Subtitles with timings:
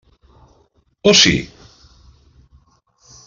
[1.09, 1.35] O sí?